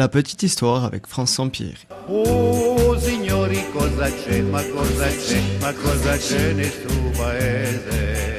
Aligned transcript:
La 0.00 0.08
petite 0.08 0.42
histoire 0.42 0.86
avec 0.86 1.06
France 1.06 1.32
Sampierre. 1.32 1.76
Oh, 2.08 2.96
signori, 2.98 3.58
cosa 3.70 4.08
c'è, 4.10 4.40
ma 4.40 4.62
cosa 4.64 5.08
c'è, 5.08 5.58
ma 5.60 5.74
cosa 5.74 6.16
c'è 6.16 6.54
nel 6.54 6.72
suo 6.72 7.10
paese? 7.18 8.30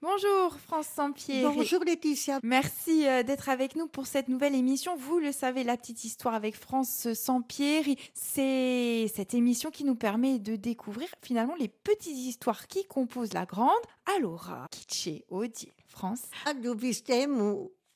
Bonjour 0.00 0.58
France 0.58 0.88
Saint-Pierre. 0.96 1.52
Bonjour 1.52 1.84
Laetitia. 1.84 2.40
Merci 2.42 3.06
euh, 3.06 3.22
d'être 3.22 3.48
avec 3.48 3.76
nous 3.76 3.86
pour 3.86 4.08
cette 4.08 4.26
nouvelle 4.26 4.56
émission. 4.56 4.96
Vous 4.96 5.20
le 5.20 5.30
savez, 5.30 5.62
la 5.62 5.76
petite 5.76 6.02
histoire 6.02 6.34
avec 6.34 6.56
France 6.56 7.12
Saint-Pierre, 7.12 7.84
c'est 8.14 9.06
cette 9.14 9.32
émission 9.32 9.70
qui 9.70 9.84
nous 9.84 9.94
permet 9.94 10.40
de 10.40 10.56
découvrir 10.56 11.06
finalement 11.22 11.54
les 11.56 11.68
petites 11.68 12.18
histoires 12.18 12.66
qui 12.66 12.84
composent 12.84 13.32
la 13.32 13.46
grande. 13.46 13.70
Alors, 14.18 14.50
Kitché, 14.72 15.24
Odi, 15.28 15.70
France. 15.86 16.22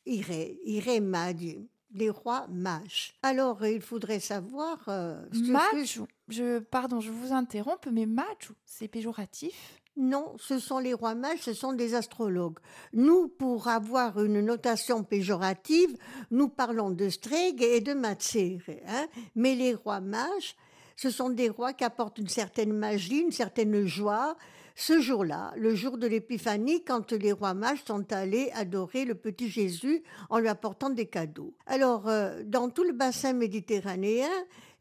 Ire 0.06 1.00
magi. 1.02 1.68
Les 1.94 2.10
rois 2.10 2.46
mages. 2.50 3.14
Alors, 3.22 3.64
il 3.64 3.80
faudrait 3.80 4.20
savoir. 4.20 4.78
Euh, 4.88 5.24
que- 5.70 6.02
je, 6.28 6.58
pardon, 6.58 7.00
je 7.00 7.10
vous 7.10 7.32
interromps, 7.32 7.86
mais 7.90 8.04
mage, 8.06 8.50
c'est 8.66 8.88
péjoratif? 8.88 9.80
Non, 9.96 10.34
ce 10.38 10.58
sont 10.58 10.78
les 10.78 10.92
rois 10.92 11.14
mages, 11.14 11.40
ce 11.40 11.54
sont 11.54 11.72
des 11.72 11.94
astrologues. 11.94 12.58
Nous, 12.92 13.28
pour 13.28 13.68
avoir 13.68 14.22
une 14.22 14.42
notation 14.42 15.04
péjorative, 15.04 15.96
nous 16.30 16.48
parlons 16.48 16.90
de 16.90 17.08
Streg 17.08 17.62
et 17.62 17.80
de 17.80 17.94
Matsere. 17.94 18.60
Hein 18.86 19.06
Mais 19.34 19.54
les 19.54 19.72
rois 19.72 20.00
mages, 20.00 20.54
ce 20.96 21.08
sont 21.08 21.30
des 21.30 21.48
rois 21.48 21.72
qui 21.72 21.84
apportent 21.84 22.18
une 22.18 22.28
certaine 22.28 22.74
magie, 22.74 23.20
une 23.20 23.32
certaine 23.32 23.86
joie. 23.86 24.36
Ce 24.78 25.00
jour-là, 25.00 25.54
le 25.56 25.74
jour 25.74 25.96
de 25.96 26.06
l'épiphanie, 26.06 26.84
quand 26.84 27.12
les 27.12 27.32
rois 27.32 27.54
mages 27.54 27.82
sont 27.86 28.12
allés 28.12 28.50
adorer 28.54 29.06
le 29.06 29.14
petit 29.14 29.48
Jésus 29.48 30.02
en 30.28 30.38
lui 30.38 30.48
apportant 30.48 30.90
des 30.90 31.06
cadeaux. 31.06 31.54
Alors, 31.64 32.08
euh, 32.08 32.42
dans 32.44 32.68
tout 32.68 32.84
le 32.84 32.92
bassin 32.92 33.32
méditerranéen, 33.32 34.28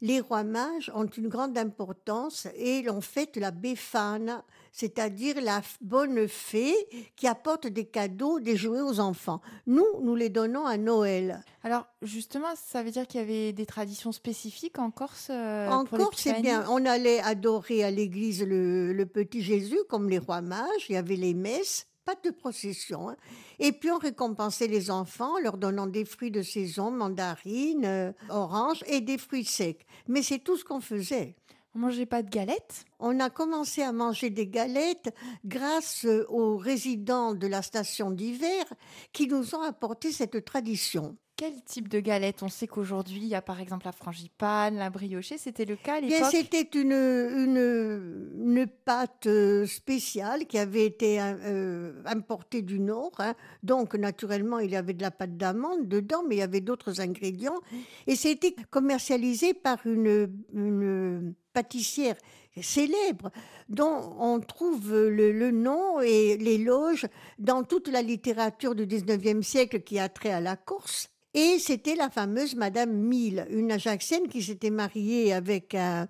les 0.00 0.20
rois 0.20 0.44
mages 0.44 0.90
ont 0.94 1.06
une 1.06 1.28
grande 1.28 1.56
importance 1.56 2.46
et 2.56 2.82
l'on 2.82 3.00
fête 3.00 3.36
la 3.36 3.50
Befana, 3.50 4.44
c'est-à-dire 4.72 5.40
la 5.40 5.62
bonne 5.80 6.28
fée 6.28 6.74
qui 7.16 7.26
apporte 7.26 7.66
des 7.66 7.86
cadeaux, 7.86 8.38
des 8.40 8.56
jouets 8.56 8.82
aux 8.82 9.00
enfants. 9.00 9.40
Nous, 9.66 9.86
nous 10.02 10.14
les 10.14 10.28
donnons 10.28 10.66
à 10.66 10.76
Noël. 10.76 11.40
Alors, 11.62 11.86
justement, 12.02 12.48
ça 12.56 12.82
veut 12.82 12.90
dire 12.90 13.06
qu'il 13.06 13.20
y 13.20 13.24
avait 13.24 13.52
des 13.52 13.66
traditions 13.66 14.12
spécifiques 14.12 14.78
en 14.78 14.90
Corse 14.90 15.28
euh, 15.30 15.68
en 15.68 15.84
pour 15.84 15.98
Corse, 15.98 16.20
c'est 16.20 16.42
bien. 16.42 16.66
On 16.68 16.84
allait 16.84 17.20
adorer 17.20 17.82
à 17.82 17.90
l'église 17.90 18.44
le, 18.44 18.92
le 18.92 19.06
petit 19.06 19.42
Jésus, 19.42 19.78
comme 19.88 20.10
les 20.10 20.18
rois 20.18 20.42
mages. 20.42 20.86
Il 20.90 20.92
y 20.92 20.96
avait 20.96 21.16
les 21.16 21.34
messes, 21.34 21.86
pas 22.06 22.14
de 22.24 22.30
procession. 22.30 23.10
hein. 23.10 23.16
Et 23.58 23.72
puis 23.72 23.90
on 23.90 23.98
récompensait 23.98 24.68
les 24.68 24.90
enfants, 24.90 25.38
leur 25.42 25.58
donnant 25.58 25.88
des 25.88 26.04
fruits 26.04 26.30
de 26.30 26.40
saison, 26.42 26.90
mandarines, 26.92 27.84
euh, 27.84 28.12
oranges 28.30 28.84
et 28.86 29.00
des 29.00 29.18
fruits 29.18 29.44
secs. 29.44 29.84
Mais 30.06 30.22
c'est 30.22 30.38
tout 30.38 30.56
ce 30.56 30.64
qu'on 30.64 30.80
faisait. 30.80 31.34
On 31.74 31.80
mangeait 31.80 32.06
pas 32.06 32.22
de 32.22 32.30
galettes? 32.30 32.84
On 33.00 33.20
a 33.20 33.28
commencé 33.28 33.82
à 33.82 33.92
manger 33.92 34.30
des 34.30 34.46
galettes 34.46 35.14
grâce 35.44 36.06
euh, 36.06 36.24
aux 36.30 36.56
résidents 36.56 37.34
de 37.34 37.46
la 37.48 37.60
station 37.60 38.10
d'hiver 38.10 38.64
qui 39.12 39.26
nous 39.26 39.54
ont 39.54 39.62
apporté 39.62 40.12
cette 40.12 40.44
tradition. 40.44 41.16
Quel 41.36 41.62
type 41.64 41.88
de 41.88 42.00
galette 42.00 42.42
On 42.42 42.48
sait 42.48 42.66
qu'aujourd'hui, 42.66 43.18
il 43.18 43.26
y 43.28 43.34
a 43.34 43.42
par 43.42 43.60
exemple 43.60 43.84
la 43.84 43.92
frangipane, 43.92 44.76
la 44.76 44.88
briochée. 44.88 45.36
C'était 45.36 45.66
le 45.66 45.76
cas 45.76 45.96
à 45.96 46.00
l'époque 46.00 46.30
c'était 46.30 46.62
une, 46.80 46.92
une, 46.92 48.32
une 48.56 48.66
pâte 48.66 49.26
euh, 49.26 49.66
spéciale 49.66 50.46
qui 50.46 50.56
avait 50.58 50.86
été 50.86 51.18
euh, 51.20 51.92
importée 52.06 52.62
du 52.62 52.80
Nord. 52.80 53.12
hein. 53.18 53.34
Donc, 53.62 53.94
naturellement, 53.94 54.60
il 54.60 54.70
y 54.70 54.76
avait 54.76 54.94
de 54.94 55.02
la 55.02 55.10
pâte 55.10 55.36
d'amande 55.36 55.86
dedans, 55.88 56.22
mais 56.26 56.36
il 56.36 56.38
y 56.38 56.42
avait 56.42 56.62
d'autres 56.62 57.02
ingrédients. 57.02 57.60
Et 58.06 58.16
c'était 58.16 58.56
commercialisé 58.70 59.52
par 59.52 59.86
une, 59.86 60.32
une 60.54 61.34
pâtissière 61.56 62.16
célèbre 62.60 63.30
dont 63.70 64.14
on 64.18 64.40
trouve 64.40 64.92
le, 64.92 65.50
nom 65.50 66.00
et 66.02 66.36
l'éloge 66.36 67.06
dans 67.38 67.62
toute 67.62 67.88
la 67.88 68.02
littérature 68.02 68.74
du 68.74 68.86
19e 68.86 69.42
siècle 69.42 69.80
qui 69.80 69.98
a 69.98 70.10
trait 70.10 70.32
à 70.32 70.40
la 70.40 70.56
Corse. 70.56 71.08
Et 71.38 71.58
c'était 71.58 71.96
la 71.96 72.08
fameuse 72.08 72.56
Madame 72.56 72.92
Mille, 72.94 73.46
une 73.50 73.70
Ajaxienne 73.70 74.26
qui 74.26 74.42
s'était 74.42 74.70
mariée 74.70 75.34
avec 75.34 75.74
un, 75.74 76.06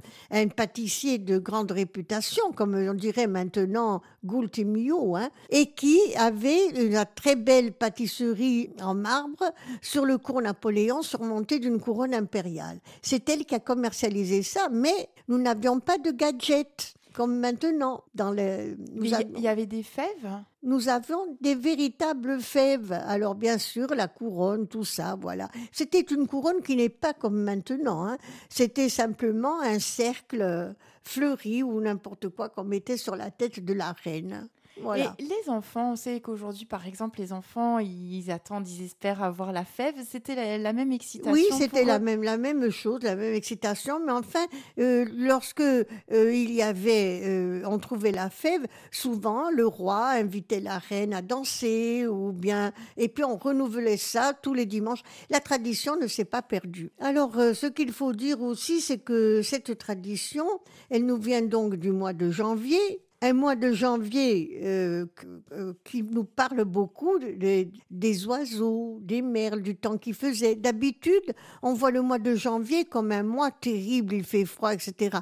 pâtissier 0.55 1.19
de 1.19 1.39
grande 1.39 1.73
réputation, 1.73 2.53
comme 2.53 2.77
on 2.77 2.95
dirait 2.95 3.27
maintenant 3.27 4.03
Goult 4.25 4.57
et 4.57 4.65
Millau, 4.65 5.17
hein, 5.17 5.31
et 5.51 5.73
qui 5.73 5.99
avait 6.17 6.69
une 6.81 7.05
très 7.17 7.35
belle 7.35 7.73
pâtisserie 7.73 8.71
en 8.81 8.95
marbre 8.95 9.53
sur 9.83 10.05
le 10.05 10.17
cours 10.17 10.43
Napoléon 10.43 11.03
surmontée 11.03 11.59
d'une 11.59 11.81
couronne 11.81 12.15
impériale. 12.15 12.79
C'est 13.03 13.29
elle 13.29 13.45
qui 13.47 13.57
a 13.57 13.61
commercialisé 13.61 14.45
ça, 14.45 14.69
mais 14.71 15.09
n'avions 15.39 15.81
pas 15.81 15.99
de 15.99 16.11
gadgets 16.11 16.95
comme 17.15 17.39
maintenant 17.39 18.05
dans 18.15 18.31
le. 18.31 18.77
nous 18.93 19.05
il 19.05 19.11
y- 19.11 19.15
avions- 19.15 19.33
il 19.39 19.43
y 19.43 19.49
avait 19.49 19.65
des 19.67 19.83
fèves? 19.83 20.29
Nous 20.63 20.89
avions 20.91 21.37
des 21.41 21.55
véritables 21.55 22.41
fèves. 22.41 22.93
Alors 22.93 23.35
bien 23.35 23.57
sûr, 23.57 23.95
la 23.95 24.07
couronne, 24.09 24.67
tout 24.69 24.85
ça, 24.85 25.17
voilà. 25.19 25.49
C'était 25.73 26.01
une 26.01 26.27
couronne 26.27 26.61
qui 26.63 26.77
n'est 26.77 26.91
pas 26.91 27.15
comme 27.15 27.41
maintenant. 27.43 28.05
hein. 28.07 28.19
C'était 28.51 28.89
simplement 28.91 29.61
un 29.63 29.79
cercle 29.79 30.75
fleuri 31.05 31.63
ou 31.63 31.81
n'importe 31.81 32.29
quoi 32.31 32.49
qu'on 32.51 32.65
mettait 32.65 32.97
sur 32.99 33.17
la 33.17 33.31
tête 33.31 33.65
de 33.65 33.73
la 33.73 33.93
reine. 34.05 34.49
Voilà. 34.83 35.15
Et 35.19 35.23
les 35.23 35.49
enfants, 35.51 35.93
on 35.93 35.97
sait 35.97 36.21
qu'aujourd'hui, 36.21 36.67
par 36.67 36.87
exemple, 36.87 37.21
les 37.21 37.33
enfants, 37.33 37.79
ils 37.79 38.31
attendent, 38.31 38.69
ils 38.69 38.85
espèrent 38.85 39.23
avoir 39.23 39.53
la 39.53 39.65
fève. 39.65 39.95
C'était 40.09 40.35
la, 40.35 40.59
la 40.59 40.73
même 40.73 40.93
excitation 40.93 41.33
Oui, 41.33 41.47
c'était 41.57 41.85
la 41.85 41.97
eux 41.97 42.01
même, 42.01 42.23
la 42.23 42.37
même 42.37 42.71
chose, 42.71 43.03
la 43.03 43.17
même 43.17 43.35
excitation. 43.35 44.01
Mais 44.05 44.13
enfin, 44.13 44.45
euh, 44.79 45.07
lorsque 45.17 45.61
euh, 45.61 45.85
il 46.11 46.53
y 46.53 46.63
avait, 46.63 47.23
euh, 47.25 47.63
on 47.67 47.79
trouvait 47.79 48.13
la 48.13 48.31
fève, 48.31 48.67
souvent 48.91 49.51
le 49.51 49.67
roi 49.67 50.09
invitait 50.11 50.61
la 50.61 50.79
reine 50.79 51.15
à 51.15 51.23
danser 51.23 52.07
ou 52.07 52.33
bien, 52.33 52.73
et 52.97 53.09
puis 53.09 53.25
on 53.25 53.37
renouvelait 53.37 53.97
ça 53.97 54.35
tous 54.35 54.55
les 54.55 54.67
dimanches. 54.67 55.03
La 55.31 55.41
tradition 55.41 55.97
ne 55.97 56.07
s'est 56.07 56.25
pas 56.25 56.43
perdue. 56.43 56.93
Alors, 57.01 57.39
euh, 57.39 57.55
ce 57.55 57.67
qu'il 57.67 57.93
faut 57.93 58.13
dire 58.13 58.43
aussi, 58.43 58.81
c'est 58.81 58.99
que 58.99 59.43
cette 59.43 59.79
tradition, 59.79 60.47
elle 60.91 61.07
nous 61.07 61.17
vient 61.17 61.43
donc 61.43 61.77
du 61.77 61.91
mois 61.91 62.13
de 62.13 62.31
janvier. 62.31 63.06
Un 63.23 63.33
mois 63.33 63.57
de 63.57 63.73
janvier 63.73 64.61
euh, 64.63 65.07
euh, 65.53 65.73
qui 65.85 66.03
nous 66.03 66.25
parle 66.25 66.65
beaucoup 66.65 67.19
de- 67.19 67.33
de- 67.33 67.67
des 67.91 68.27
oiseaux, 68.27 68.99
des 69.01 69.23
merles, 69.23 69.63
du 69.63 69.75
temps 69.75 69.97
qu'il 69.97 70.13
faisait. 70.13 70.55
D'habitude, 70.55 71.33
on 71.63 71.73
voit 71.73 71.91
le 71.91 72.03
mois 72.03 72.19
de 72.19 72.35
janvier 72.35 72.85
comme 72.85 73.13
un 73.13 73.23
mois 73.23 73.51
terrible, 73.51 74.15
il 74.17 74.23
fait 74.25 74.45
froid, 74.45 74.75
etc. 74.75 75.17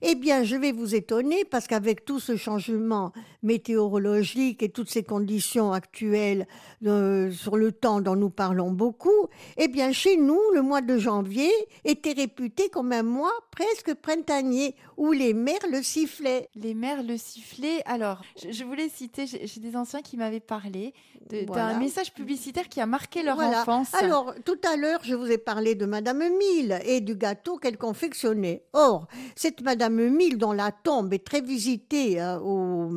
Eh 0.00 0.14
bien, 0.14 0.44
je 0.44 0.54
vais 0.54 0.70
vous 0.70 0.94
étonner 0.94 1.44
parce 1.44 1.66
qu'avec 1.66 2.04
tout 2.04 2.20
ce 2.20 2.36
changement 2.36 3.12
météorologique 3.42 4.62
et 4.62 4.68
toutes 4.68 4.88
ces 4.90 5.02
conditions 5.02 5.72
actuelles 5.72 6.46
euh, 6.86 7.32
sur 7.32 7.56
le 7.56 7.72
temps 7.72 8.00
dont 8.00 8.14
nous 8.16 8.30
parlons 8.30 8.70
beaucoup, 8.70 9.26
eh 9.56 9.66
bien, 9.66 9.90
chez 9.90 10.16
nous, 10.16 10.40
le 10.54 10.62
mois 10.62 10.82
de 10.82 10.98
janvier 10.98 11.50
était 11.84 12.12
réputé 12.12 12.68
comme 12.68 12.92
un 12.92 13.02
mois 13.02 13.32
presque 13.50 13.94
printanier 13.94 14.76
où 14.96 15.10
les 15.10 15.34
merles 15.34 15.82
sifflaient. 15.82 16.48
Les 16.54 16.74
mères 16.74 17.02
le 17.02 17.16
Alors, 17.86 18.20
je, 18.42 18.50
je 18.52 18.64
voulais 18.64 18.88
citer, 18.88 19.26
j'ai 19.26 19.60
des 19.60 19.76
anciens 19.76 20.02
qui 20.02 20.16
m'avaient 20.16 20.40
parlé 20.40 20.92
d'un 21.28 21.44
Voilà. 21.46 21.78
message 21.78 22.12
publicitaire 22.12 22.68
qui 22.68 22.80
a 22.80 22.86
marqué 22.86 23.22
leur 23.22 23.36
Voilà. 23.36 23.62
enfance. 23.62 23.94
Alors, 23.94 24.34
tout 24.44 24.58
à 24.70 24.76
l'heure, 24.76 25.00
je 25.02 25.14
vous 25.14 25.30
ai 25.30 25.38
parlé 25.38 25.74
de 25.74 25.86
Madame 25.86 26.18
Mille 26.38 26.78
et 26.84 27.00
du 27.00 27.14
gâteau 27.14 27.56
qu'elle 27.58 27.78
confectionnait. 27.78 28.64
Or, 28.72 29.06
cette 29.36 29.62
Madame 29.62 30.08
Mille, 30.10 30.38
dont 30.38 30.52
la 30.52 30.72
tombe 30.72 31.12
est 31.12 31.24
très 31.24 31.40
visitée 31.40 32.20
euh, 32.20 32.38
au, 32.40 32.90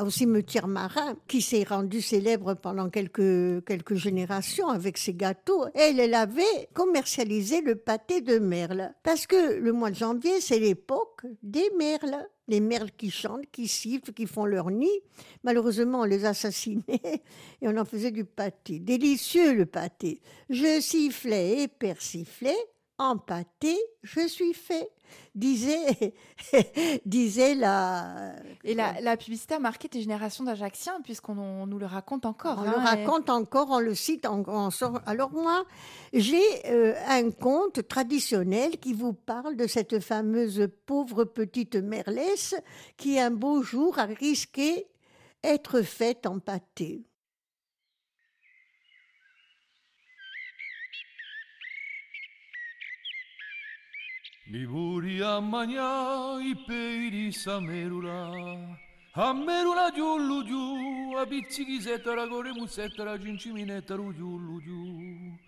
au 0.00 0.10
cimetière 0.10 0.66
marin, 0.68 1.14
qui 1.28 1.42
s'est 1.42 1.64
rendue 1.64 2.00
célèbre 2.02 2.54
pendant 2.54 2.88
quelques, 2.90 3.64
quelques 3.66 3.94
générations 3.94 4.68
avec 4.68 4.98
ses 4.98 5.14
gâteaux, 5.14 5.64
elle, 5.74 6.00
elle 6.00 6.14
avait 6.14 6.68
commercialisé 6.74 7.60
le 7.60 7.76
pâté 7.76 8.20
de 8.20 8.38
merle. 8.38 8.92
Parce 9.02 9.26
que 9.26 9.54
le 9.58 9.72
mois 9.72 9.90
de 9.90 9.96
janvier, 9.96 10.40
c'est 10.40 10.58
l'époque 10.58 11.22
des 11.42 11.70
merles. 11.78 12.26
Les 12.48 12.60
merles 12.60 12.90
qui 12.90 13.10
chantent, 13.10 13.50
qui 13.50 13.68
sifflent, 13.68 14.12
qui 14.12 14.26
font 14.26 14.44
leur 14.44 14.70
nid. 14.70 15.00
Malheureusement, 15.42 16.00
on 16.00 16.04
les 16.04 16.24
assassinait 16.24 16.82
et 17.62 17.68
on 17.68 17.76
en 17.76 17.84
faisait 17.84 18.10
du 18.10 18.24
pâté. 18.24 18.78
Délicieux 18.78 19.54
le 19.54 19.66
pâté. 19.66 20.20
Je 20.50 20.80
sifflais 20.80 21.62
et 21.62 21.68
persiflais, 21.68 22.56
en 22.98 23.18
pâté, 23.18 23.76
je 24.02 24.26
suis 24.26 24.54
fait. 24.54 24.90
Disait, 25.34 26.14
disait 27.06 27.54
la. 27.54 28.34
Et 28.64 28.74
la, 28.74 29.00
la 29.00 29.16
publicité 29.16 29.54
a 29.54 29.58
marqué 29.58 29.88
des 29.88 30.00
générations 30.00 30.44
d'Ajacciens, 30.44 31.00
puisqu'on 31.02 31.38
on 31.38 31.66
nous 31.66 31.78
le 31.78 31.86
raconte 31.86 32.24
encore. 32.24 32.58
On 32.58 32.62
hein, 32.62 32.74
le 32.76 32.82
et- 32.82 33.04
raconte 33.04 33.30
encore, 33.30 33.68
on 33.70 33.80
le 33.80 33.94
cite, 33.94 34.26
on, 34.26 34.44
on 34.46 34.70
sort. 34.70 35.00
Alors 35.06 35.30
moi, 35.32 35.64
j'ai 36.12 36.42
euh, 36.66 36.94
un 37.06 37.30
conte 37.30 37.86
traditionnel 37.86 38.78
qui 38.78 38.92
vous 38.92 39.12
parle 39.12 39.56
de 39.56 39.66
cette 39.66 40.00
fameuse 40.00 40.68
pauvre 40.86 41.24
petite 41.24 41.76
merlesse 41.76 42.54
qui 42.96 43.18
un 43.18 43.30
beau 43.30 43.62
jour 43.62 43.98
a 43.98 44.04
risqué 44.06 44.86
être 45.42 45.82
faite 45.82 46.26
en 46.26 46.38
pâté. 46.38 47.04
Liburia 54.46 55.40
magna 55.40 56.36
i 56.38 56.54
peiri 56.66 57.32
samerula. 57.32 58.76
Ammerula 59.14 59.90
giullu 59.90 60.44
giù 60.44 61.16
A 61.16 61.24
pizzichi 61.24 61.80
settara 61.80 62.28
corre 62.28 62.52
la 62.52 63.18
cinciminetta 63.18 63.94
rugiullu 63.94 64.60
giù 64.60 65.38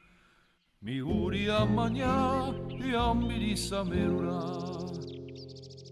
a 1.50 1.64
magna 1.66 2.54
i 2.80 2.94
ambidi 2.94 3.54
samerula. 3.54 4.40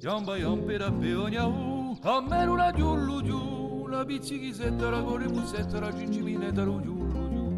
Yamba 0.00 0.38
yampera 0.38 0.90
peonia 0.90 1.46
u 1.46 1.98
Ammerula 2.00 2.72
giullu 2.72 3.22
giù 3.22 3.86
La 3.86 4.02
pizzichi 4.06 4.54
settara 4.54 5.02
corre 5.02 5.26
la 5.28 5.92
cinciminetta 5.92 6.62
rugiullu 6.62 7.28
giù 7.28 7.54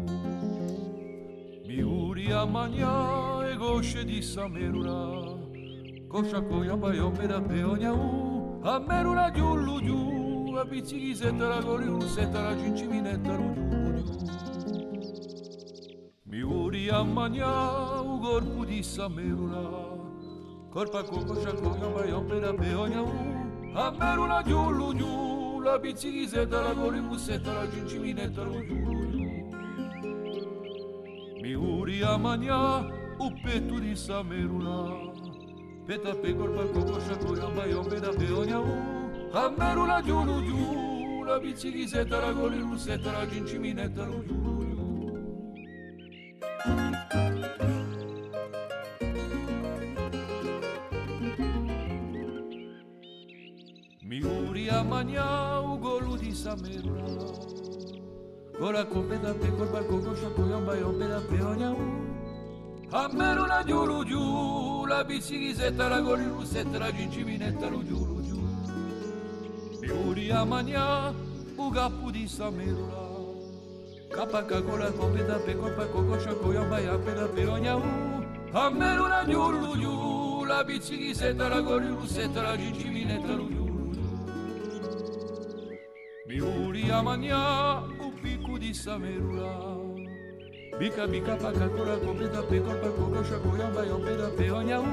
a 2.31 2.45
magna 2.45 3.47
e 3.47 3.55
gosce 3.55 4.03
di 4.03 4.21
samerula. 4.21 5.26
Košako 6.09 6.63
jaba 6.63 6.93
jo 6.93 7.11
mera 7.19 7.41
peonja 7.49 7.93
u, 7.93 8.61
a 8.63 8.79
meru 8.79 9.15
na 9.15 9.29
djullu 9.29 9.79
dju, 9.79 9.97
a 10.59 10.63
bicigi 10.63 11.15
setara 11.15 11.61
gori 11.61 11.89
un 11.89 12.01
setara 12.01 12.55
cincivinetta 12.55 13.37
rudju 13.37 13.67
Mi 16.25 16.43
uri 16.43 16.91
a 16.91 17.03
manja 17.03 17.51
u 18.05 18.19
gorpu 18.19 18.65
di 18.65 18.83
sa 18.83 19.07
meruna, 19.09 19.63
korpa 20.73 21.03
ko 21.03 21.15
košako 21.27 21.77
jaba 21.81 22.05
jo 22.09 22.21
mera 22.29 22.53
peonja 22.53 23.03
u, 23.03 23.07
a 23.75 23.91
meru 23.99 24.27
na 24.27 24.41
djullu 24.41 24.93
dju, 24.93 25.59
la 25.65 25.77
bicigi 25.77 26.27
setara 26.27 26.73
gori 26.73 26.99
un 26.99 27.19
setara 27.19 27.67
cincivinetta 27.71 28.43
rudju 28.43 28.75
Mi 31.41 31.55
uri 31.55 32.03
a 32.03 32.17
manja 32.17 32.59
u 33.19 33.29
petu 33.43 33.79
di 33.79 33.95
sa 33.95 34.23
meruna, 34.23 34.97
Peta 35.87 36.11
pegol 36.21 36.51
pa 36.51 36.63
koko 36.73 36.99
shako 36.99 37.35
yamba 37.39 37.63
yombe 37.65 37.99
da 38.01 38.11
peonya 38.11 38.59
u. 38.59 38.73
Hameru 39.33 39.85
la 39.87 40.01
giulu 40.01 40.41
giu 40.43 41.23
La 41.27 41.39
bizzighi 41.39 41.87
seta 41.87 42.19
la 42.19 42.31
goli 42.33 42.59
russetta 42.59 43.11
la 43.11 43.25
ginciminetta 43.25 44.03
lu 44.05 44.23
giulu 44.27 44.57
Miuri 54.01 54.69
a 54.69 54.83
magnau 54.83 55.77
golu 55.79 56.17
di 56.17 56.33
samera 56.33 57.07
Gola 58.59 58.85
come 58.85 59.19
da 59.19 59.33
pecol 59.33 59.67
pa 59.71 59.81
koko 59.83 60.15
shako 60.15 60.41
yamba 60.51 60.75
yombe 60.75 61.07
da 61.07 61.21
peonya 61.29 61.71
u. 61.71 61.96
A 62.89 63.09
me 63.11 63.33
non 63.33 63.47
la 63.47 63.63
giuro 63.65 64.05
giù, 64.05 64.85
la 64.85 65.03
pizzichetta, 65.03 65.89
la 65.89 66.01
corirussetta, 66.01 66.77
la 66.77 66.93
cinciminetta, 66.93 67.67
lo 67.67 67.85
giuro 67.85 68.21
giù. 68.21 68.39
Giuria 69.81 70.45
magna, 70.45 71.09
u 71.09 71.69
capo 71.69 72.09
di 72.11 72.25
Samerula. 72.29 73.05
Capacca 74.09 74.61
con 74.61 74.79
la 74.79 74.89
copita, 74.91 75.35
pecor, 75.35 75.75
pacco, 75.75 76.05
coscia, 76.05 76.33
coia, 76.35 76.63
baia, 76.63 76.97
pera, 76.97 77.27
peonia, 77.27 77.75
u. 77.75 77.79
Uh. 77.79 78.55
A 78.55 78.69
me 78.69 78.95
non 78.95 79.09
la 79.09 79.25
giuro 79.25 79.77
giù, 79.77 80.45
la 80.45 80.63
pizzichetta, 80.63 81.49
la 81.49 81.61
corirussetta, 81.61 82.41
la 82.41 82.57
cinciminetta, 82.57 83.33
lo 83.33 83.47
giuro 83.49 83.89
giù. 83.91 83.99
Giuria 86.25 87.01
magna, 87.01 87.79
u 87.79 88.13
picco 88.21 88.57
di 88.57 88.73
Samerula. 88.73 90.06
Bica 90.79 91.07
bica 91.07 91.35
paca 91.35 91.67
cola 91.69 91.97
completa 91.97 92.41
pe 92.43 92.61
colpa 92.61 92.89
coco 92.89 93.23
sciacoia 93.23 93.67
baio 93.69 93.99
pe 93.99 94.15
da 94.15 94.29
peogna 94.29 94.79
u 94.79 94.85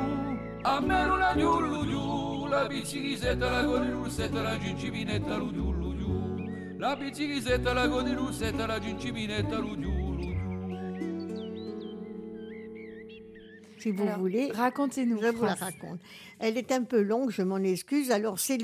A 0.63 0.81
merula 0.81 1.35
giù 1.37 1.61
lu 1.61 1.85
giù 1.87 2.47
La 2.49 2.67
biciclisetta 2.67 3.51
la 3.51 3.63
godi 3.65 3.91
russetta 3.91 4.41
la 4.43 4.59
ginciminetta 4.59 5.37
lu 5.37 5.53
giù 5.53 5.73
lu 5.73 5.95
giù 5.97 6.79
La 6.79 6.97
biciclisetta 6.97 7.73
la 7.75 7.87
godi 7.87 8.15
russetta 8.15 8.67
la 8.67 8.79
ginciminetta 8.79 9.59
lu 9.59 9.79
giù 9.79 9.91
lu 9.91 10.23
giù 10.23 10.33
Si 13.77 13.91
vous 13.91 14.05
Alors, 14.07 14.19
voulez, 14.21 14.51
Racontez-nous. 14.53 15.21
je 15.21 15.29
vous 15.29 15.45
la 15.45 15.53
raconte. 15.55 16.01
Elle 16.39 16.57
est 16.57 16.73
un 16.73 16.85
peu 16.85 17.03
longue, 17.03 17.31
je 17.31 17.43
m'en 17.43 17.59
excuse. 17.59 18.11
Alors, 18.11 18.39
c'est 18.39 18.57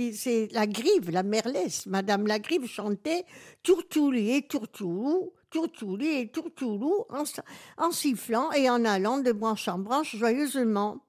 la 0.53 0.67
grive, 0.67 1.11
la 1.11 1.23
merlesse. 1.23 1.85
Madame 1.85 2.27
la 2.27 2.39
grive 2.39 2.67
chantait 2.67 3.25
Tourtouli 3.63 4.31
et 4.35 4.43
Tourtoulou, 4.49 5.35
Tourtouli 5.51 6.21
et 6.21 6.29
Tourtoulou, 6.29 7.05
en, 7.11 7.25
en 7.79 7.91
sifflant 7.91 8.53
et 8.53 8.71
en 8.71 8.85
allant 8.85 9.19
de 9.19 9.33
branche 9.33 9.69
en 9.69 9.79
branche 9.79 10.17
joyeusement. 10.17 11.01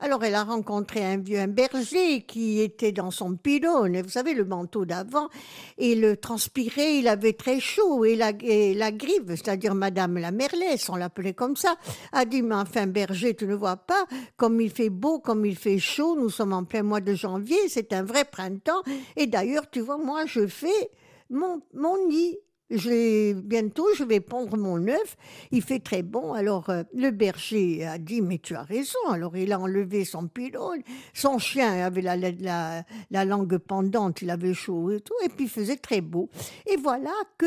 Alors, 0.00 0.22
elle 0.22 0.36
a 0.36 0.44
rencontré 0.44 1.04
un 1.04 1.16
vieux 1.16 1.44
berger 1.46 2.22
qui 2.22 2.60
était 2.60 2.92
dans 2.92 3.10
son 3.10 3.34
pylône, 3.34 4.00
vous 4.00 4.08
savez, 4.08 4.32
le 4.32 4.44
manteau 4.44 4.84
d'avant, 4.84 5.28
et 5.76 5.96
le 5.96 6.16
transpiré, 6.16 6.98
il 6.98 7.08
avait 7.08 7.32
très 7.32 7.58
chaud, 7.58 8.04
et 8.04 8.14
la, 8.14 8.30
et 8.40 8.78
grive, 8.92 9.30
c'est-à-dire 9.30 9.74
Madame 9.74 10.18
la 10.18 10.30
Merlès, 10.30 10.88
on 10.88 10.94
l'appelait 10.94 11.34
comme 11.34 11.56
ça, 11.56 11.74
a 12.12 12.24
dit, 12.24 12.42
mais 12.42 12.54
enfin, 12.54 12.86
berger, 12.86 13.34
tu 13.34 13.48
ne 13.48 13.56
vois 13.56 13.76
pas, 13.76 14.06
comme 14.36 14.60
il 14.60 14.70
fait 14.70 14.90
beau, 14.90 15.18
comme 15.18 15.44
il 15.44 15.56
fait 15.56 15.80
chaud, 15.80 16.14
nous 16.14 16.30
sommes 16.30 16.52
en 16.52 16.62
plein 16.62 16.84
mois 16.84 17.00
de 17.00 17.14
janvier, 17.14 17.68
c'est 17.68 17.92
un 17.92 18.04
vrai 18.04 18.24
printemps, 18.24 18.82
et 19.16 19.26
d'ailleurs, 19.26 19.68
tu 19.68 19.80
vois, 19.80 19.98
moi, 19.98 20.26
je 20.26 20.46
fais 20.46 20.90
mon, 21.28 21.60
mon 21.74 22.06
nid. 22.06 22.38
Bientôt, 22.70 23.86
je 23.94 24.04
vais 24.04 24.20
pondre 24.20 24.56
mon 24.58 24.86
œuf. 24.88 25.16
Il 25.50 25.62
fait 25.62 25.78
très 25.78 26.02
bon. 26.02 26.34
Alors, 26.34 26.68
euh, 26.68 26.82
le 26.94 27.10
berger 27.10 27.84
a 27.86 27.98
dit, 27.98 28.20
mais 28.20 28.38
tu 28.38 28.54
as 28.54 28.62
raison. 28.62 28.98
Alors, 29.10 29.36
il 29.36 29.52
a 29.52 29.58
enlevé 29.58 30.04
son 30.04 30.28
pylône. 30.28 30.82
Son 31.14 31.38
chien 31.38 31.84
avait 31.84 32.02
la, 32.02 32.16
la, 32.16 32.30
la, 32.32 32.84
la 33.10 33.24
langue 33.24 33.56
pendante, 33.58 34.20
il 34.20 34.30
avait 34.30 34.54
chaud 34.54 34.90
et 34.90 35.00
tout. 35.00 35.14
Et 35.24 35.28
puis, 35.28 35.44
il 35.44 35.50
faisait 35.50 35.76
très 35.76 36.02
beau. 36.02 36.28
Et 36.66 36.76
voilà 36.76 37.14
que 37.38 37.46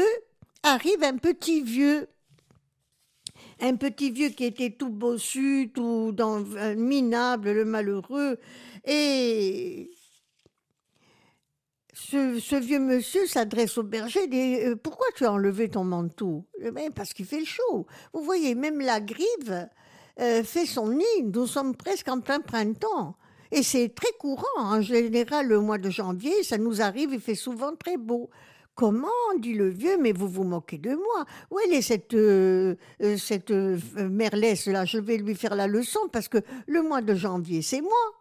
arrive 0.64 1.04
un 1.04 1.18
petit 1.18 1.62
vieux. 1.62 2.08
Un 3.60 3.76
petit 3.76 4.10
vieux 4.10 4.30
qui 4.30 4.46
était 4.46 4.72
tout 4.72 4.90
bossu, 4.90 5.72
tout 5.74 6.16
euh, 6.20 6.76
minable, 6.76 7.52
le 7.52 7.66
malheureux. 7.66 8.40
Et 8.86 9.92
ce, 12.10 12.60
vieux 12.60 12.80
monsieur 12.80 13.28
s'adresse 13.28 13.78
au 13.78 13.84
berger 13.84 14.24
et 14.24 14.28
dit 14.28 14.56
euh, 14.64 14.76
Pourquoi 14.76 15.06
tu 15.16 15.26
as 15.26 15.32
enlevé 15.32 15.70
ton 15.70 15.84
manteau? 15.84 16.46
Eh 16.62 16.72
ben, 16.72 16.92
Parce 16.92 17.14
qu'il 17.14 17.26
fait 17.26 17.46
chaud. 17.46 17.86
Vous 18.14 18.24
voyez, 18.24 18.56
même 18.56 18.80
la 18.80 19.00
grive 19.00 19.68
euh, 20.20 20.44
fait 20.44 20.66
son 20.66 20.90
nid. 20.90 21.24
Nous 21.24 21.48
sommes 21.48 21.76
presque 21.76 22.08
en 22.08 22.20
plein 22.20 22.40
printemps. 22.40 23.16
Et 23.52 23.64
c'est 23.64 23.90
très 23.90 24.12
courant. 24.18 24.46
En 24.58 24.82
général, 24.82 25.48
le 25.48 25.60
mois 25.60 25.78
de 25.78 25.90
janvier, 25.90 26.44
ça 26.44 26.58
nous 26.58 26.82
arrive, 26.82 27.14
il 27.14 27.20
fait 27.20 27.36
souvent 27.36 27.76
très 27.76 27.98
beau. 27.98 28.30
Comment 28.74 29.10
dit 29.38 29.54
le 29.54 29.70
vieux, 29.70 29.98
mais 29.98 30.14
vous 30.14 30.30
vous 30.30 30.46
moquez 30.46 30.78
de 30.78 30.96
moi. 30.96 31.26
Où 31.52 31.60
est 31.60 31.82
cette, 31.82 32.14
euh, 32.14 32.76
euh, 33.04 33.18
cette 33.18 33.52
merlesse 33.52 34.66
là 34.68 34.86
Je 34.86 34.98
vais 34.98 35.18
lui 35.18 35.36
faire 35.36 35.56
la 35.56 35.68
leçon 35.68 36.00
parce 36.12 36.28
que 36.30 36.40
le 36.68 36.82
mois 36.82 37.02
de 37.02 37.14
janvier, 37.14 37.62
c'est 37.62 37.82
moi. 37.82 38.21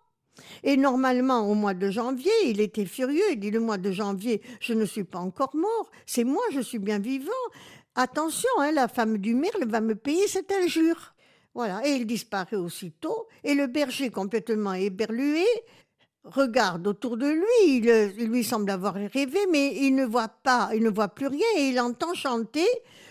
Et 0.63 0.77
normalement, 0.77 1.49
au 1.51 1.55
mois 1.55 1.75
de 1.75 1.91
janvier, 1.91 2.33
il 2.45 2.61
était 2.61 2.87
furieux. 2.87 3.25
Il 3.31 3.41
dit, 3.41 3.51
le 3.51 3.61
mois 3.61 3.79
de 3.79 3.91
janvier, 3.91 4.43
je 4.61 4.75
ne 4.75 4.85
suis 4.85 5.05
pas 5.05 5.19
encore 5.19 5.55
mort. 5.55 5.91
C'est 6.07 6.25
moi, 6.25 6.43
je 6.53 6.61
suis 6.61 6.79
bien 6.79 6.99
vivant. 6.99 7.33
Attention, 7.95 8.49
hein, 8.59 8.73
la 8.73 8.89
femme 8.89 9.19
du 9.19 9.35
merle 9.35 9.67
va 9.67 9.81
me 9.81 9.95
payer 9.95 10.29
cette 10.29 10.53
injure. 10.53 11.15
Voilà. 11.55 11.87
Et 11.87 11.93
il 11.93 12.07
disparaît 12.07 12.57
aussitôt. 12.57 13.27
Et 13.45 13.55
le 13.55 13.67
berger, 13.67 14.11
complètement 14.11 14.75
éberlué, 14.75 15.45
regarde 16.25 16.87
autour 16.87 17.17
de 17.17 17.27
lui. 17.27 17.77
Il, 17.77 17.89
euh, 17.89 18.09
lui 18.19 18.45
semble 18.45 18.71
avoir 18.71 18.95
rêvé, 18.95 19.41
mais 19.51 19.77
il 19.77 19.95
ne 19.95 20.05
voit 20.05 20.29
pas, 20.29 20.71
il 20.75 20.83
ne 20.83 20.91
voit 20.91 21.09
plus 21.09 21.27
rien. 21.27 21.47
Et 21.59 21.69
il 21.69 21.81
entend 21.81 22.15
chanter 22.15 22.67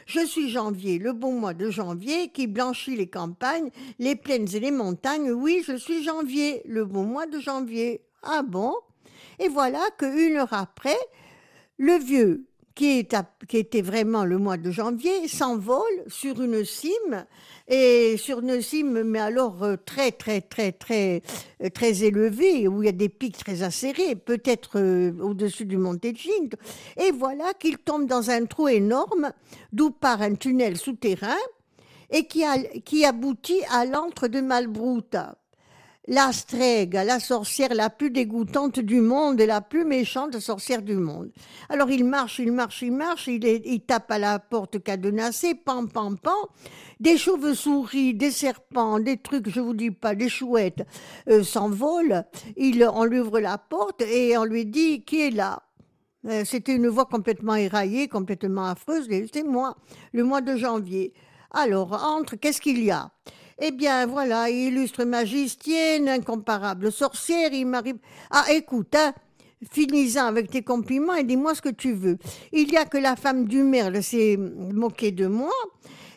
Je 0.10 0.25
suis 0.25 0.50
janvier, 0.50 0.98
le 0.98 1.13
bon 1.13 1.34
mois 1.34 1.54
de 1.54 1.70
janvier 1.70 2.30
qui 2.30 2.48
blanchit 2.48 2.96
les 2.96 3.06
campagnes, 3.06 3.70
les 4.00 4.16
plaines 4.16 4.48
et 4.56 4.60
les 4.60 4.72
montagnes. 4.72 5.30
Oui, 5.30 5.62
je 5.63 5.75
suis 5.75 6.04
janvier, 6.04 6.63
le 6.66 6.84
bon 6.84 7.04
mois 7.04 7.28
de 7.28 7.39
janvier. 7.39 8.01
Ah 8.24 8.42
bon? 8.42 8.74
Et 9.38 9.50
voilà 9.50 9.82
qu'une 10.00 10.38
heure 10.38 10.51
après, 10.51 10.98
le 11.78 11.94
vieux, 12.00 12.49
qui, 12.79 13.57
était 13.57 13.81
vraiment 13.81 14.24
le 14.24 14.38
mois 14.38 14.55
de 14.55 14.71
janvier, 14.71 15.27
s'envole 15.27 15.83
sur 16.07 16.41
une 16.41 16.63
cime, 16.63 17.25
et 17.67 18.15
sur 18.15 18.39
une 18.39 18.62
cime, 18.62 19.03
mais 19.03 19.19
alors 19.19 19.62
euh, 19.63 19.75
très, 19.75 20.13
très, 20.13 20.39
très, 20.39 20.71
très, 20.71 21.21
euh, 21.62 21.69
très 21.69 22.03
élevée, 22.03 22.69
où 22.69 22.81
il 22.81 22.86
y 22.86 22.89
a 22.89 22.93
des 22.93 23.09
pics 23.09 23.38
très 23.38 23.63
acérés, 23.63 24.15
peut-être 24.15 24.79
euh, 24.79 25.12
au-dessus 25.21 25.65
du 25.65 25.75
Monte 25.75 26.05
Cinto. 26.05 26.57
Et 26.98 27.12
voilà 27.12 27.53
qu'il 27.53 27.79
tombe 27.79 28.07
dans 28.07 28.29
un 28.29 28.45
trou 28.45 28.69
énorme, 28.69 29.33
d'où 29.74 29.91
part 29.91 30.21
un 30.21 30.36
tunnel 30.36 30.77
souterrain, 30.77 31.36
et 32.09 32.27
qui, 32.27 32.45
qui 32.86 33.03
aboutit 33.03 33.62
à 33.71 33.86
l'antre 33.86 34.29
de 34.29 34.39
Malbruta. 34.39 35.38
La 36.08 36.32
strègue, 36.32 36.94
la 36.94 37.20
sorcière 37.20 37.74
la 37.74 37.89
plus 37.89 38.10
dégoûtante 38.10 38.79
du 38.79 39.00
monde 39.01 39.39
et 39.39 39.46
la 39.46 39.62
plus 39.62 39.86
méchante 39.86 40.39
sorcière 40.39 40.82
du 40.82 40.96
monde. 40.96 41.32
Alors 41.70 41.91
il 41.91 42.03
marche, 42.03 42.39
il 42.39 42.51
marche, 42.51 42.82
il 42.82 42.94
marche, 42.94 43.27
il, 43.27 43.82
tape 43.82 44.10
à 44.12 44.18
la 44.18 44.39
porte 44.39 44.82
cadenassée, 44.82 45.53
pam, 45.53 45.88
pam, 45.88 46.18
pam. 46.18 46.34
Des 47.00 47.18
chauves-souris, 47.18 48.15
des 48.15 48.32
serpents, 48.32 49.00
des 49.00 49.18
trucs, 49.18 49.50
je 49.50 49.60
vous 49.60 49.74
dis 49.74 49.91
pas, 49.91 50.15
des 50.15 50.29
chouettes 50.29 50.84
euh, 51.29 51.44
s'envolent. 51.44 52.25
Il, 52.58 52.84
on 52.94 53.03
lui 53.03 53.20
ouvre 53.20 53.39
la 53.39 53.58
porte 53.58 54.01
et 54.01 54.38
on 54.38 54.44
lui 54.44 54.65
dit 54.65 55.01
qui 55.01 55.22
est 55.22 55.32
là? 55.32 55.63
Euh, 56.27 56.44
C'était 56.44 56.75
une 56.75 56.88
voix 56.88 57.06
complètement 57.06 57.56
éraillée, 57.56 58.08
complètement 58.08 58.65
affreuse. 58.65 59.08
C'est 59.32 59.44
moi, 59.44 59.77
le 60.12 60.24
mois 60.24 60.41
de 60.41 60.58
janvier. 60.58 61.13
Alors, 61.51 61.94
entre, 62.03 62.36
qu'est-ce 62.36 62.62
qu'il 62.62 62.84
y 62.84 62.91
a? 62.91 63.12
Eh 63.62 63.72
bien, 63.72 64.06
voilà, 64.06 64.50
illustre 64.50 65.04
magicienne, 65.04 66.08
incomparable 66.08 66.92
sorcière, 66.92 67.51
il 67.51 67.66
m'arrive... 67.66 67.98
Ah, 68.32 68.46
écoute, 68.51 68.96
hein, 68.96 69.13
finis-en 69.70 70.25
avec 70.28 70.50
tes 70.50 70.63
compliments 70.63 71.16
et 71.16 71.25
dis-moi 71.25 71.56
ce 71.56 71.62
que 71.62 71.70
tu 71.70 71.92
veux. 71.92 72.18
Il 72.54 72.72
y 72.72 72.78
a 72.78 72.86
que 72.86 72.98
la 72.98 73.18
femme 73.18 73.46
du 73.46 73.63
merle 73.63 74.01
s'est 74.01 74.38
moquée 74.38 75.12
de 75.12 75.28
moi. 75.28 75.51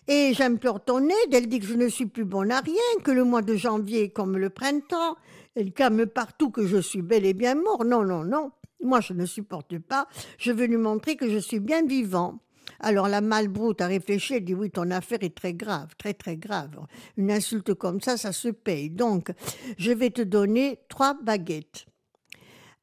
Et 0.09 0.35
j'implore 0.35 0.85
ton 0.85 1.01
aide, 1.09 1.33
elle 1.33 1.49
dit 1.49 1.61
que 1.61 1.67
je 1.67 1.75
ne 1.75 1.89
suis 1.89 2.07
plus 2.07 2.25
bonne 2.25 2.51
à 2.51 2.61
rien, 2.61 2.75
que 3.05 3.13
le 3.13 3.25
mois 3.25 3.43
de 3.43 3.55
janvier 3.55 4.05
est 4.05 4.11
comme 4.11 4.37
le 4.37 4.51
printemps, 4.51 5.17
elle 5.55 5.73
calme 5.73 6.07
partout 6.07 6.51
que 6.51 6.67
je 6.67 6.79
suis 6.79 7.03
bel 7.03 7.25
et 7.25 7.35
bien 7.35 7.55
mort. 7.55 7.85
Non, 7.85 8.03
non, 8.03 8.25
non, 8.25 8.51
moi 8.83 9.01
je 9.01 9.13
ne 9.13 9.27
supporte 9.27 9.79
pas, 9.79 10.09
je 10.39 10.51
veux 10.51 10.67
lui 10.67 10.77
montrer 10.77 11.15
que 11.17 11.31
je 11.31 11.39
suis 11.39 11.61
bien 11.61 11.87
vivant. 11.87 12.41
Alors 12.83 13.07
la 13.07 13.21
malbroute 13.21 13.81
a 13.81 13.87
réfléchi, 13.87 14.35
elle 14.35 14.45
dit 14.45 14.55
oui, 14.55 14.71
ton 14.71 14.91
affaire 14.91 15.21
est 15.23 15.35
très 15.35 15.55
grave, 15.55 15.95
très 15.97 16.15
très 16.15 16.37
grave. 16.37 16.71
Une 17.17 17.31
insulte 17.31 17.75
comme 17.75 18.01
ça, 18.01 18.17
ça 18.17 18.33
se 18.33 18.49
paye. 18.49 18.91
Donc, 18.91 19.31
je 19.79 19.93
vais 19.93 20.11
te 20.11 20.23
donner 20.23 20.81
trois 20.89 21.15
baguettes. 21.15 21.87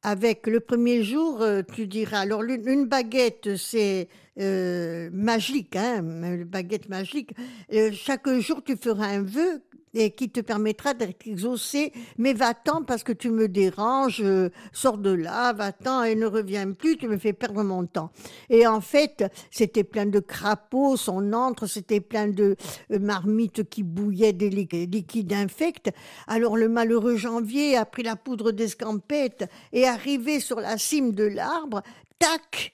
Avec 0.02 0.46
le 0.46 0.60
premier 0.60 1.02
jour, 1.04 1.42
euh, 1.42 1.60
tu 1.74 1.86
diras, 1.86 2.20
alors 2.20 2.42
une 2.42 2.86
baguette, 2.86 3.56
c'est 3.56 4.08
euh, 4.40 5.10
magique, 5.12 5.76
hein, 5.76 6.02
une 6.02 6.44
baguette 6.44 6.88
magique. 6.88 7.34
Euh, 7.74 7.90
chaque 7.92 8.26
jour, 8.38 8.62
tu 8.64 8.76
feras 8.78 9.08
un 9.08 9.22
vœu 9.22 9.62
et 9.94 10.12
qui 10.12 10.30
te 10.30 10.40
permettra 10.40 10.94
d'être 10.94 11.26
exaucé. 11.26 11.92
Mais 12.18 12.32
va-t'en 12.32 12.82
parce 12.82 13.02
que 13.02 13.12
tu 13.12 13.30
me 13.30 13.48
déranges, 13.48 14.20
euh, 14.22 14.50
sors 14.72 14.98
de 14.98 15.10
là, 15.10 15.52
va-t'en 15.52 16.02
et 16.04 16.14
ne 16.14 16.26
reviens 16.26 16.72
plus, 16.72 16.96
tu 16.96 17.08
me 17.08 17.18
fais 17.18 17.32
perdre 17.32 17.62
mon 17.62 17.86
temps. 17.86 18.10
Et 18.48 18.66
en 18.66 18.80
fait, 18.80 19.24
c'était 19.50 19.84
plein 19.84 20.06
de 20.06 20.20
crapauds, 20.20 20.96
son 20.96 21.32
antre, 21.32 21.66
c'était 21.66 22.00
plein 22.00 22.28
de 22.28 22.56
euh, 22.92 22.98
marmites 22.98 23.68
qui 23.68 23.82
bouillaient 23.82 24.32
des 24.32 24.50
li- 24.50 24.68
liquides 24.86 25.32
infects. 25.32 25.90
Alors 26.26 26.56
le 26.56 26.68
malheureux 26.68 27.16
janvier 27.16 27.76
a 27.76 27.84
pris 27.84 28.02
la 28.02 28.16
poudre 28.16 28.52
d'escampette 28.52 29.48
et 29.72 29.86
arrivé 29.86 30.40
sur 30.40 30.60
la 30.60 30.78
cime 30.78 31.12
de 31.12 31.24
l'arbre, 31.24 31.82
tac, 32.18 32.72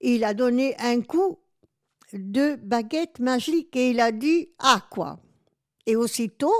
il 0.00 0.24
a 0.24 0.34
donné 0.34 0.74
un 0.78 1.00
coup 1.00 1.38
de 2.12 2.56
baguette 2.62 3.18
magique 3.18 3.74
et 3.76 3.90
il 3.90 4.00
a 4.00 4.12
dit 4.12 4.48
ah 4.58 4.82
quoi. 4.90 5.18
Et 5.86 5.96
aussitôt, 5.96 6.52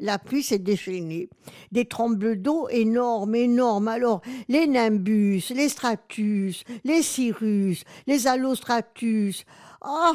la 0.00 0.18
pluie 0.18 0.42
s'est 0.42 0.58
déchaînée. 0.58 1.28
Des 1.72 1.84
trembles 1.84 2.40
d'eau 2.40 2.68
énormes, 2.70 3.34
énormes. 3.34 3.88
Alors, 3.88 4.22
les 4.48 4.66
nimbus, 4.66 5.42
les 5.54 5.68
stratus, 5.68 6.64
les 6.84 7.02
cirrus, 7.02 7.84
les 8.06 8.26
allostratus. 8.26 9.44
Ah, 9.82 10.12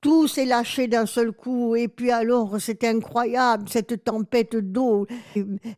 tout 0.00 0.28
s'est 0.28 0.44
lâché 0.44 0.86
d'un 0.86 1.06
seul 1.06 1.32
coup. 1.32 1.74
Et 1.74 1.88
puis 1.88 2.10
alors, 2.10 2.60
c'était 2.60 2.88
incroyable, 2.88 3.68
cette 3.68 4.04
tempête 4.04 4.56
d'eau. 4.56 5.06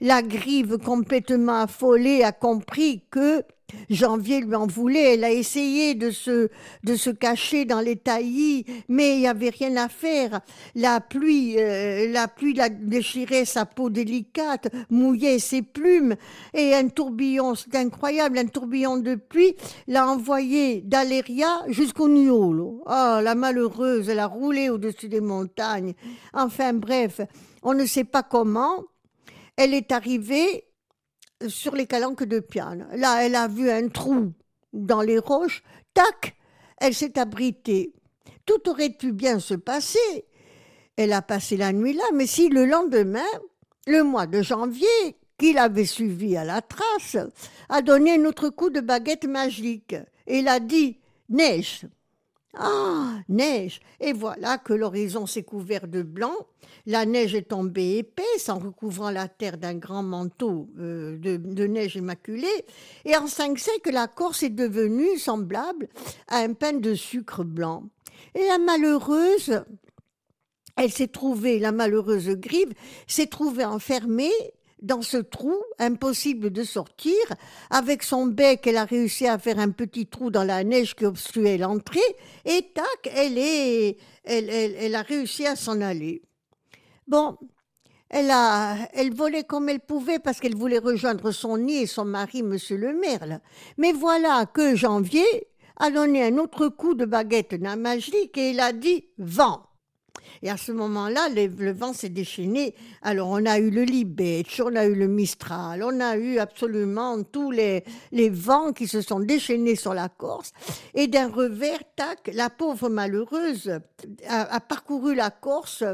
La 0.00 0.22
grive 0.22 0.78
complètement 0.78 1.62
affolée 1.62 2.22
a 2.22 2.32
compris 2.32 3.04
que 3.10 3.42
Janvier 3.88 4.40
lui 4.40 4.54
en 4.54 4.66
voulait. 4.66 5.14
Elle 5.14 5.24
a 5.24 5.30
essayé 5.30 5.94
de 5.94 6.10
se, 6.10 6.48
de 6.84 6.96
se 6.96 7.10
cacher 7.10 7.64
dans 7.64 7.80
les 7.80 7.96
taillis, 7.96 8.64
mais 8.88 9.16
il 9.16 9.20
n'y 9.20 9.28
avait 9.28 9.50
rien 9.50 9.76
à 9.76 9.88
faire. 9.88 10.40
La 10.74 11.00
pluie, 11.00 11.56
euh, 11.58 12.10
la 12.10 12.28
pluie 12.28 12.54
la 12.54 12.68
déchirait 12.68 13.44
sa 13.44 13.66
peau 13.66 13.90
délicate, 13.90 14.68
mouillait 14.90 15.38
ses 15.38 15.62
plumes, 15.62 16.16
et 16.54 16.74
un 16.74 16.88
tourbillon, 16.88 17.54
c'est 17.54 17.74
incroyable, 17.76 18.38
un 18.38 18.46
tourbillon 18.46 18.96
de 18.98 19.14
pluie 19.14 19.54
l'a 19.86 20.08
envoyé 20.08 20.82
d'Aléria 20.82 21.62
jusqu'au 21.68 22.08
Niolo. 22.08 22.82
Ah, 22.86 23.20
la 23.22 23.34
malheureuse, 23.34 24.08
elle 24.08 24.18
a 24.18 24.26
roulé 24.26 24.70
au-dessus 24.70 25.08
des 25.08 25.20
montagnes. 25.20 25.94
Enfin 26.32 26.72
bref, 26.72 27.20
on 27.62 27.74
ne 27.74 27.86
sait 27.86 28.04
pas 28.04 28.22
comment. 28.22 28.84
Elle 29.56 29.74
est 29.74 29.92
arrivée 29.92 30.64
sur 31.48 31.74
les 31.74 31.86
calanques 31.86 32.24
de 32.24 32.40
Piane. 32.40 32.88
Là, 32.94 33.24
elle 33.24 33.34
a 33.34 33.48
vu 33.48 33.70
un 33.70 33.88
trou 33.88 34.32
dans 34.72 35.02
les 35.02 35.18
roches. 35.18 35.62
Tac, 35.94 36.36
elle 36.78 36.94
s'est 36.94 37.18
abritée. 37.18 37.92
Tout 38.46 38.68
aurait 38.68 38.90
pu 38.90 39.12
bien 39.12 39.38
se 39.38 39.54
passer. 39.54 40.26
Elle 40.96 41.12
a 41.12 41.22
passé 41.22 41.56
la 41.56 41.72
nuit 41.72 41.94
là, 41.94 42.04
mais 42.14 42.26
si 42.26 42.48
le 42.48 42.66
lendemain, 42.66 43.20
le 43.86 44.02
mois 44.02 44.26
de 44.26 44.42
janvier, 44.42 45.16
qu'il 45.38 45.56
avait 45.56 45.86
suivi 45.86 46.36
à 46.36 46.44
la 46.44 46.60
trace, 46.60 47.16
a 47.68 47.80
donné 47.80 48.14
un 48.14 48.24
autre 48.26 48.50
coup 48.50 48.68
de 48.68 48.80
baguette 48.80 49.24
magique. 49.24 49.96
Il 50.26 50.48
a 50.48 50.60
dit 50.60 50.98
neige. 51.28 51.86
Ah, 52.54 53.20
neige. 53.28 53.80
Et 54.00 54.12
voilà 54.12 54.58
que 54.58 54.72
l'horizon 54.72 55.26
s'est 55.26 55.44
couvert 55.44 55.86
de 55.86 56.02
blanc. 56.02 56.34
La 56.86 57.06
neige 57.06 57.34
est 57.34 57.50
tombée 57.50 57.98
épaisse 57.98 58.48
en 58.48 58.58
recouvrant 58.58 59.10
la 59.10 59.28
terre 59.28 59.56
d'un 59.56 59.74
grand 59.74 60.02
manteau 60.02 60.68
euh, 60.78 61.16
de, 61.18 61.66
neige 61.66 61.96
immaculée. 61.96 62.48
Et 63.04 63.16
en 63.16 63.26
cinq 63.26 63.58
siècles, 63.58 63.92
la 63.92 64.08
Corse 64.08 64.42
est 64.42 64.50
devenue 64.50 65.16
semblable 65.18 65.88
à 66.28 66.38
un 66.38 66.54
pain 66.54 66.72
de 66.72 66.94
sucre 66.94 67.44
blanc. 67.44 67.84
Et 68.34 68.46
la 68.46 68.58
malheureuse, 68.58 69.62
elle 70.76 70.90
s'est 70.90 71.08
trouvée, 71.08 71.58
la 71.58 71.72
malheureuse 71.72 72.30
Grive, 72.30 72.72
s'est 73.06 73.26
trouvée 73.26 73.64
enfermée 73.64 74.32
dans 74.82 75.02
ce 75.02 75.18
trou, 75.18 75.54
impossible 75.78 76.50
de 76.50 76.62
sortir. 76.62 77.14
Avec 77.70 78.02
son 78.02 78.26
bec, 78.26 78.66
elle 78.66 78.76
a 78.76 78.84
réussi 78.84 79.26
à 79.26 79.38
faire 79.38 79.58
un 79.58 79.70
petit 79.70 80.06
trou 80.06 80.30
dans 80.30 80.44
la 80.44 80.64
neige 80.64 80.94
qui 80.94 81.04
obstruait 81.04 81.58
l'entrée. 81.58 82.00
Et 82.44 82.70
tac, 82.74 83.12
elle, 83.14 83.38
est, 83.38 83.98
elle, 84.24 84.94
a 84.94 85.02
réussi 85.02 85.46
à 85.46 85.56
s'en 85.56 85.80
aller. 85.80 86.22
Bon, 87.06 87.36
elle, 88.08 88.30
a, 88.30 88.76
elle 88.92 89.12
volait 89.12 89.44
comme 89.44 89.68
elle 89.68 89.80
pouvait 89.80 90.18
parce 90.18 90.40
qu'elle 90.40 90.56
voulait 90.56 90.78
rejoindre 90.78 91.30
son 91.30 91.58
nid 91.58 91.82
et 91.82 91.86
son 91.86 92.04
mari, 92.04 92.42
Monsieur 92.42 92.76
le 92.76 92.92
Merle. 92.92 93.40
Mais 93.78 93.92
voilà 93.92 94.46
que 94.46 94.74
Janvier 94.74 95.48
a 95.76 95.90
donné 95.90 96.24
un 96.24 96.36
autre 96.38 96.68
coup 96.68 96.94
de 96.94 97.04
baguette 97.04 97.54
magique 97.54 98.36
et 98.36 98.50
il 98.50 98.60
a 98.60 98.72
dit 98.72 99.06
vent. 99.18 99.69
Et 100.42 100.50
à 100.50 100.56
ce 100.56 100.72
moment-là, 100.72 101.28
le, 101.28 101.72
vent 101.72 101.92
s'est 101.92 102.08
déchaîné. 102.08 102.74
Alors, 103.02 103.28
on 103.28 103.44
a 103.44 103.58
eu 103.58 103.70
le 103.70 103.82
Libetch, 103.82 104.60
on 104.60 104.74
a 104.74 104.86
eu 104.86 104.94
le 104.94 105.06
Mistral, 105.06 105.82
on 105.82 106.00
a 106.00 106.16
eu 106.16 106.38
absolument 106.38 107.22
tous 107.22 107.50
les, 107.50 107.84
vents 108.30 108.72
qui 108.72 108.86
se 108.86 109.02
sont 109.02 109.20
déchaînés 109.20 109.76
sur 109.76 109.94
la 109.94 110.08
Corse. 110.08 110.52
Et 110.94 111.06
d'un 111.08 111.28
revers, 111.28 111.80
tac, 111.96 112.30
la 112.32 112.48
pauvre 112.48 112.88
malheureuse 112.88 113.80
a, 114.28 114.60
parcouru 114.60 115.14
la 115.14 115.30
Corse, 115.30 115.84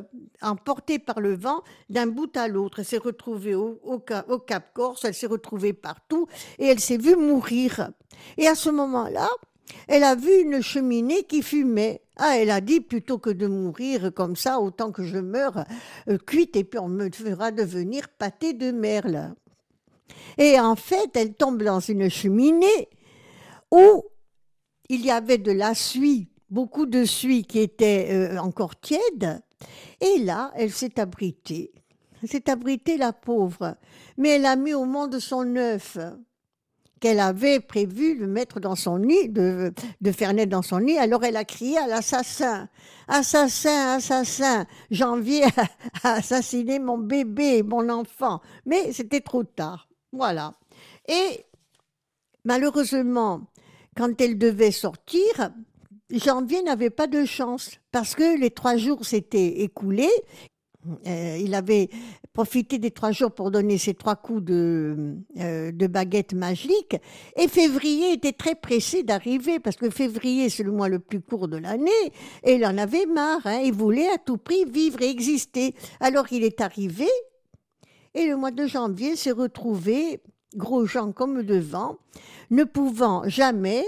emportée 0.40 0.98
par 0.98 1.20
le 1.20 1.34
vent, 1.34 1.62
d'un 1.90 2.06
bout 2.06 2.36
à 2.36 2.48
l'autre. 2.48 2.80
Elle 2.80 2.84
s'est 2.84 2.98
retrouvée 2.98 3.54
au 3.54 3.98
Cap 3.98 4.72
Corse, 4.74 5.04
elle 5.04 5.14
s'est 5.14 5.26
retrouvée 5.26 5.72
partout, 5.72 6.26
et 6.58 6.66
elle 6.66 6.80
s'est 6.80 6.98
vue 6.98 7.16
mourir. 7.16 7.90
Et 8.36 8.46
à 8.46 8.54
ce 8.54 8.70
moment-là, 8.70 9.28
elle 9.88 10.04
a 10.04 10.14
vu 10.14 10.42
une 10.42 10.62
cheminée 10.62 11.24
qui 11.24 11.42
fumait. 11.42 12.02
Ah, 12.16 12.38
elle 12.38 12.50
a 12.50 12.60
dit 12.60 12.80
plutôt 12.80 13.18
que 13.18 13.30
de 13.30 13.46
mourir 13.46 14.12
comme 14.14 14.36
ça, 14.36 14.60
autant 14.60 14.90
que 14.90 15.04
je 15.04 15.18
meure 15.18 15.64
euh, 16.08 16.18
cuite 16.18 16.56
et 16.56 16.64
puis 16.64 16.78
on 16.78 16.88
me 16.88 17.10
fera 17.10 17.50
devenir 17.50 18.08
pâté 18.08 18.52
de 18.52 18.70
merle. 18.70 19.34
Et 20.38 20.58
en 20.58 20.76
fait, 20.76 21.10
elle 21.14 21.34
tombe 21.34 21.62
dans 21.62 21.80
une 21.80 22.08
cheminée 22.08 22.88
où 23.70 24.04
il 24.88 25.04
y 25.04 25.10
avait 25.10 25.38
de 25.38 25.52
la 25.52 25.74
suie, 25.74 26.30
beaucoup 26.48 26.86
de 26.86 27.04
suie 27.04 27.44
qui 27.44 27.58
était 27.58 28.08
euh, 28.10 28.38
encore 28.38 28.78
tiède. 28.80 29.42
Et 30.00 30.18
là, 30.18 30.52
elle 30.56 30.72
s'est 30.72 31.00
abritée. 31.00 31.72
Elle 32.22 32.28
s'est 32.28 32.48
abritée, 32.50 32.96
la 32.96 33.12
pauvre. 33.12 33.76
Mais 34.16 34.30
elle 34.30 34.46
a 34.46 34.56
mis 34.56 34.74
au 34.74 34.84
monde 34.84 35.18
son 35.18 35.56
œuf 35.56 35.98
qu'elle 37.06 37.20
avait 37.20 37.60
prévu 37.60 38.16
de 38.16 38.26
mettre 38.26 38.58
dans 38.58 38.74
son 38.74 38.98
nid, 38.98 39.28
de, 39.28 39.72
de 40.00 40.10
faire 40.10 40.34
naître 40.34 40.50
dans 40.50 40.62
son 40.62 40.80
nid. 40.80 40.98
Alors 40.98 41.22
elle 41.22 41.36
a 41.36 41.44
crié 41.44 41.78
à 41.78 41.86
l'assassin, 41.86 42.68
assassin, 43.06 43.94
assassin, 43.94 44.66
janvier 44.90 45.44
a 46.02 46.14
assassiné 46.14 46.80
mon 46.80 46.98
bébé, 46.98 47.62
mon 47.62 47.88
enfant. 47.90 48.40
Mais 48.64 48.92
c'était 48.92 49.20
trop 49.20 49.44
tard. 49.44 49.88
Voilà. 50.12 50.54
Et 51.06 51.44
malheureusement, 52.44 53.42
quand 53.96 54.20
elle 54.20 54.36
devait 54.36 54.72
sortir, 54.72 55.52
Janvier 56.10 56.62
n'avait 56.64 56.90
pas 56.90 57.06
de 57.06 57.24
chance 57.24 57.70
parce 57.92 58.16
que 58.16 58.36
les 58.36 58.50
trois 58.50 58.76
jours 58.76 59.04
s'étaient 59.04 59.60
écoulés. 59.60 60.10
Euh, 61.06 61.38
il 61.40 61.54
avait 61.54 61.88
profité 62.32 62.78
des 62.78 62.90
trois 62.90 63.12
jours 63.12 63.32
pour 63.32 63.50
donner 63.50 63.78
ses 63.78 63.94
trois 63.94 64.16
coups 64.16 64.42
de, 64.42 65.16
euh, 65.38 65.72
de 65.72 65.86
baguette 65.86 66.34
magique. 66.34 66.96
Et 67.36 67.48
février 67.48 68.12
était 68.12 68.32
très 68.32 68.54
pressé 68.54 69.02
d'arriver 69.02 69.58
parce 69.58 69.76
que 69.76 69.90
février, 69.90 70.48
c'est 70.48 70.62
le 70.62 70.72
mois 70.72 70.88
le 70.88 70.98
plus 70.98 71.20
court 71.20 71.48
de 71.48 71.56
l'année. 71.56 71.90
Et 72.44 72.54
il 72.54 72.66
en 72.66 72.76
avait 72.78 73.06
marre. 73.06 73.46
Hein, 73.46 73.60
il 73.64 73.72
voulait 73.72 74.08
à 74.08 74.18
tout 74.18 74.36
prix 74.38 74.64
vivre 74.64 75.00
et 75.02 75.08
exister. 75.08 75.74
Alors 76.00 76.26
il 76.30 76.44
est 76.44 76.60
arrivé. 76.60 77.08
Et 78.14 78.26
le 78.26 78.36
mois 78.36 78.50
de 78.50 78.66
janvier 78.66 79.14
s'est 79.14 79.30
retrouvé, 79.30 80.22
gros 80.54 80.86
gens 80.86 81.12
comme 81.12 81.42
devant, 81.42 81.98
ne 82.50 82.64
pouvant 82.64 83.28
jamais 83.28 83.84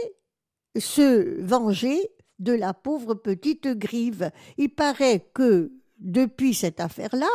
se 0.76 1.40
venger 1.42 2.10
de 2.38 2.52
la 2.52 2.74
pauvre 2.74 3.14
petite 3.14 3.68
grive. 3.68 4.30
Il 4.58 4.68
paraît 4.68 5.26
que 5.34 5.72
depuis 5.98 6.54
cette 6.54 6.80
affaire-là, 6.80 7.28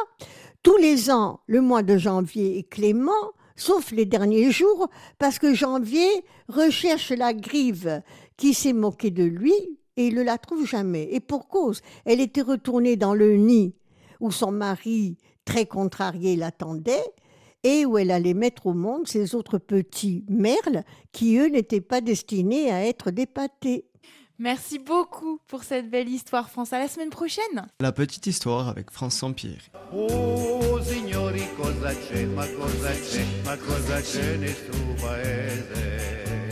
tous 0.64 0.78
les 0.78 1.12
ans, 1.12 1.42
le 1.48 1.62
mois 1.62 1.84
de 1.84 1.98
janvier 1.98 2.58
est 2.60 2.70
clément, 2.70 3.12
sauf 3.56 3.92
les 3.92 4.06
derniers 4.06 4.52
jours, 4.52 4.90
parce 5.20 5.40
que 5.40 5.54
janvier 5.54 6.08
recherche 6.48 7.12
la 7.12 7.34
grive 7.34 8.02
qui 8.38 8.54
s'est 8.54 8.74
moquée 8.74 9.12
de 9.12 9.24
lui 9.24 9.54
et 9.98 10.08
il 10.08 10.16
ne 10.16 10.24
la 10.24 10.38
trouve 10.38 10.66
jamais. 10.66 11.10
Et 11.12 11.20
pour 11.20 11.48
cause, 11.48 11.82
elle 12.06 12.22
était 12.22 12.42
retournée 12.42 12.96
dans 12.96 13.14
le 13.14 13.36
nid 13.36 13.74
où 14.20 14.32
son 14.32 14.52
mari, 14.52 15.18
très 15.46 15.66
contrarié, 15.66 16.36
l'attendait 16.36 17.04
et 17.64 17.86
où 17.86 17.98
elle 17.98 18.12
allait 18.12 18.34
mettre 18.34 18.68
au 18.68 18.74
monde 18.74 19.08
ses 19.08 19.36
autres 19.36 19.58
petits 19.58 20.24
merles 20.28 20.84
qui, 21.12 21.38
eux, 21.38 21.48
n'étaient 21.48 21.82
pas 21.82 22.02
destinés 22.02 22.72
à 22.72 22.86
être 22.86 23.12
dépatés. 23.12 23.86
Merci 24.40 24.80
beaucoup 24.80 25.40
pour 25.48 25.64
cette 25.64 25.90
belle 25.90 26.10
histoire, 26.10 26.50
France. 26.50 26.74
À 26.74 26.80
la 26.80 26.88
semaine 26.88 27.12
prochaine. 27.12 27.68
La 27.80 27.92
petite 27.92 28.26
histoire 28.26 28.68
avec 28.68 28.90
France 28.90 29.16
Sampierre. 29.16 29.62
Oh, 29.94 30.80
signori, 30.82 31.44
cosa 31.56 31.94
c'è, 31.94 32.26
ma 32.26 32.48
cosa 32.48 32.92
c'è, 32.92 33.24
ma 33.46 33.56
cosa 33.58 34.02
c'è 34.02 34.38
nel 34.38 34.56
suo 34.56 35.06
paese? 35.06 36.43